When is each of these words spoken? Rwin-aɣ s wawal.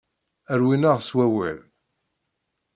Rwin-aɣ 0.59 0.97
s 1.01 1.09
wawal. 1.15 1.57